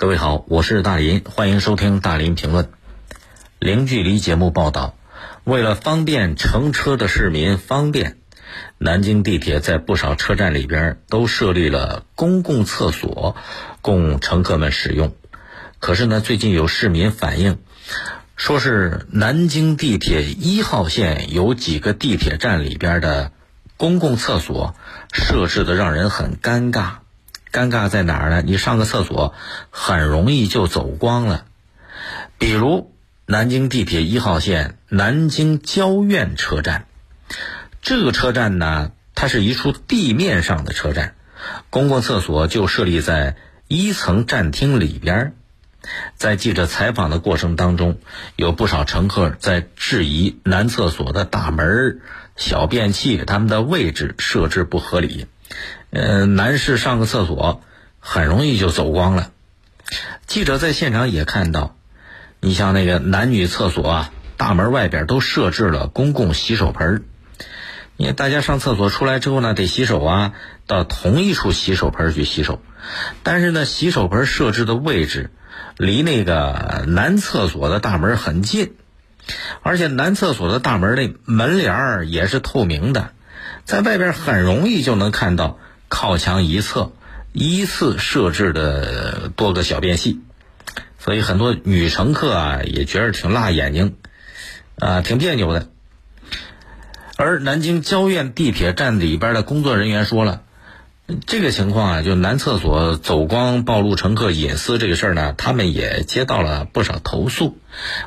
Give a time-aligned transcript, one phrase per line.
[0.00, 2.70] 各位好，我是大林，欢迎收听大林评论。
[3.58, 4.94] 零距离节目报道，
[5.44, 8.16] 为了方便乘车的市民方便，
[8.78, 13.36] 南京地铁在不少车站里边都设立了公共厕所，
[13.82, 15.12] 供乘客们使用。
[15.80, 17.58] 可是呢，最近有市民反映，
[18.36, 23.32] 说是南京地铁一号线有几个地铁站里边的
[23.76, 24.74] 公共厕所
[25.12, 26.99] 设置的让人很尴尬。
[27.52, 28.42] 尴尬在哪儿呢？
[28.42, 29.34] 你上个厕所
[29.70, 31.46] 很容易就走光了。
[32.38, 32.92] 比如
[33.26, 36.86] 南京地铁一号线南京郊苑车站，
[37.82, 41.14] 这个车站呢，它是一处地面上的车站，
[41.70, 43.36] 公共厕所就设立在
[43.68, 45.34] 一层站厅里边。
[46.14, 47.98] 在记者采访的过程当中，
[48.36, 52.00] 有不少乘客在质疑男厕所的大门、
[52.36, 55.26] 小便器他们的位置设置不合理。
[55.90, 57.62] 呃，男士上个厕所
[57.98, 59.32] 很容易就走光了。
[60.26, 61.74] 记者在现场也看到，
[62.38, 67.02] 你像那个男女厕所啊，大门外边都设置了公共洗手盆
[67.96, 70.32] 你大家上厕所出来之后呢，得洗手啊，
[70.68, 72.62] 到同一处洗手盆去洗手。
[73.24, 75.30] 但是呢，洗手盆设置的位置
[75.76, 78.74] 离那个男厕所的大门很近，
[79.62, 83.10] 而且男厕所的大门那门帘也是透明的，
[83.64, 85.58] 在外边很容易就能看到。
[85.90, 86.92] 靠墙一侧
[87.32, 90.20] 依次设置的多个小便器，
[90.98, 93.96] 所以很多女乘客啊也觉得挺辣眼睛，
[94.78, 95.68] 啊挺别扭的。
[97.16, 100.42] 而南京郊苑地铁站里边的工作人员说了，
[101.26, 107.58] 这个情况啊，就男厕所走光暴露乘客隐私这个事儿呢，他们也接到了不少投诉，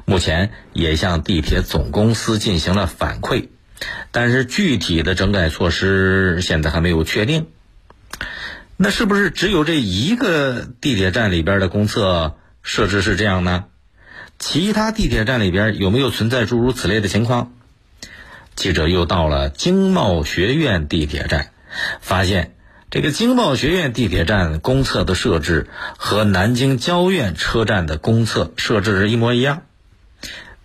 [0.06, 3.50] 目前也向地铁总公司进行了反馈，
[4.12, 7.48] 但是具体的整改措施现在还没有确定。
[8.78, 13.66] 那是不是只有这一个地铁站里边的公厕设置是这样呢？
[14.40, 17.54] 其他地铁站里边有没有存在诸如此类的情况？
[18.56, 21.52] 记者又到了经贸学院地铁站，
[22.02, 22.56] 发现
[22.90, 25.68] 这个经贸学院地铁站公厕的设置
[25.98, 29.62] 和南京交院车站的公厕设置是一模一样。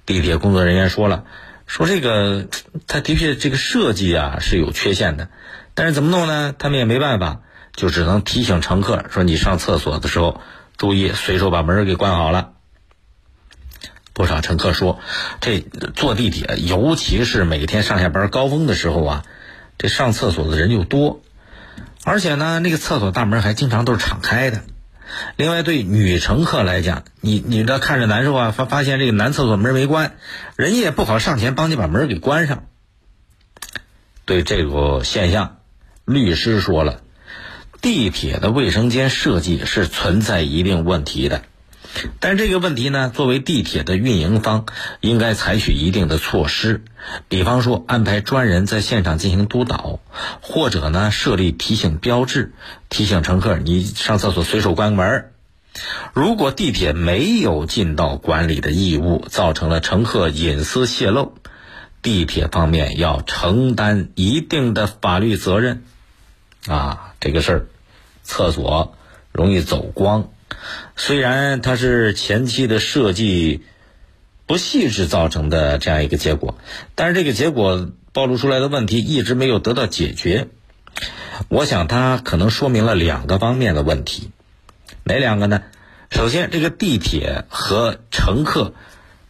[0.06, 1.24] 地铁工作人员说了，
[1.66, 2.48] 说这个
[2.86, 5.28] 他的确这个设计啊是有缺陷的，
[5.74, 6.54] 但是怎么弄呢？
[6.58, 7.42] 他们也没办法。
[7.78, 10.40] 就只能提醒乘客说：“你上厕所的时候，
[10.76, 12.54] 注意随手把门给关好了。”
[14.12, 14.98] 不少乘客说
[15.40, 15.60] ：“这
[15.94, 19.24] 坐地铁，尤其是每天上下班高峰的时候啊，
[19.78, 21.22] 这上厕所的人就多，
[22.02, 24.64] 而且呢，那个厕所大门还经常都是敞开的。
[25.36, 30.16] 另外，对女乘客来讲，你你这看着难受啊，发发现这个男厕所门没关，
[30.56, 32.64] 人家也不好上前帮你把门给关上。
[34.24, 35.58] 对这个现象，
[36.04, 37.02] 律师说了。”
[37.80, 41.42] 地铁的卫生间设计是存在一定问题的，
[42.18, 44.66] 但这个问题呢，作为地铁的运营方，
[45.00, 46.82] 应该采取一定的措施，
[47.28, 50.00] 比方说安排专人在现场进行督导，
[50.40, 52.52] 或者呢设立提醒标志，
[52.88, 55.30] 提醒乘客你上厕所随手关门。
[56.12, 61.34] 如果地铁没有尽到管理的义务，造成了乘客隐私泄露，
[62.02, 65.84] 地铁方面要承担一定的法律责任。
[66.68, 67.66] 啊，这个事儿，
[68.22, 68.94] 厕所
[69.32, 70.30] 容易走光，
[70.96, 73.64] 虽然它是前期的设计
[74.46, 76.58] 不细致造成的这样一个结果，
[76.94, 80.48] 但是这个结果暴露出来的问题一直没有得到解决。
[81.48, 84.30] 我想它可能说明了两个方面的问题，
[85.04, 85.62] 哪两个呢？
[86.10, 88.74] 首先，这个地铁和乘客。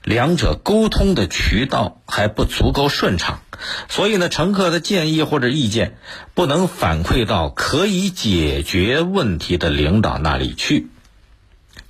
[0.05, 3.43] 两者沟通的渠道还不足够顺畅，
[3.89, 5.97] 所以呢，乘客的建议或者意见
[6.35, 10.89] 不能反馈到可以解决问题的领导那里去，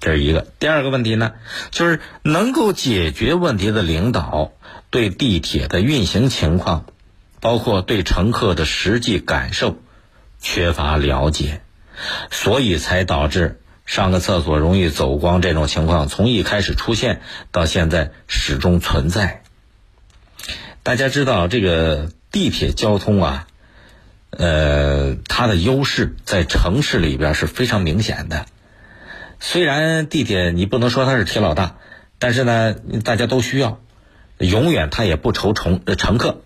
[0.00, 0.46] 这是一个。
[0.58, 1.32] 第二个问题呢，
[1.70, 4.52] 就是能够解决问题的领导
[4.90, 6.86] 对地铁的运行情况，
[7.40, 9.76] 包括对乘客的实际感受
[10.40, 11.60] 缺乏了解，
[12.30, 13.60] 所以才导致。
[13.88, 19.42] 上个厕所容易走光这种情况，从一开始出现到现在始终存在。
[20.88, 23.46] 大家知道，这个地铁交通啊，
[24.30, 28.46] 呃，它的优势在城市里边是非常明显的。
[29.38, 31.76] 虽然地铁你不能说它是铁老大，
[32.18, 32.74] 但是呢，
[33.04, 33.80] 大家都需要，
[34.38, 36.40] 永远它也不愁乘乘客。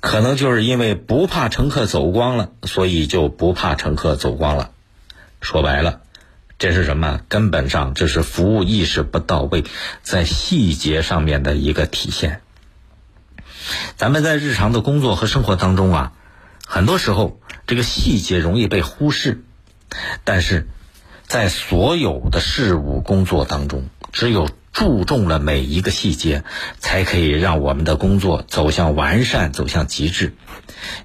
[0.00, 4.72] 可能就是因为不怕乘客走光了，所以就不怕乘客走光了。
[5.40, 6.00] 说白了。
[6.58, 7.20] 这是什么？
[7.28, 9.62] 根本上这是服务意识不到位，
[10.02, 12.40] 在细节上面的一个体现。
[13.96, 16.12] 咱们在日常的工作和生活当中啊，
[16.66, 19.44] 很多时候这个细节容易被忽视，
[20.24, 20.68] 但是
[21.26, 26.44] 在所有的事物工作当中，只有注重了每一个细节，
[26.78, 30.34] 才可以让我们的工作走向完善，走向极致。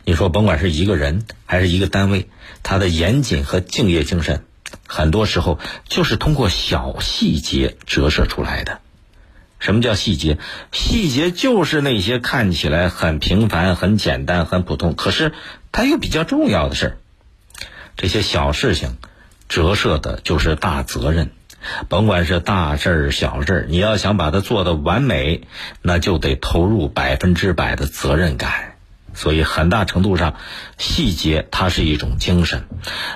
[0.05, 2.29] 你说，甭管是一个人还是一个单位，
[2.63, 4.45] 他的严谨和敬业精神，
[4.87, 8.79] 很多时候就是通过小细节折射出来的。
[9.59, 10.37] 什么叫细节？
[10.71, 15.33] 细节就是那些看起来很平凡、很简单、很普通，可是
[15.71, 16.97] 它又比较重要的事儿。
[17.95, 18.97] 这些小事情，
[19.49, 21.31] 折射的就是大责任。
[21.89, 25.41] 甭管是大事儿、小事儿，你要想把它做得完美，
[25.81, 28.75] 那就得投入百分之百的责任感。
[29.15, 30.35] 所以，很大程度上，
[30.77, 32.67] 细节它是一种精神，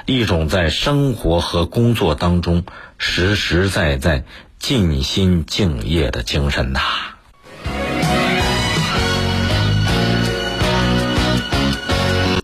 [0.07, 2.63] 一种在生活和工作当中
[2.97, 4.25] 实实在在
[4.61, 7.10] 尽心敬业的精神呐。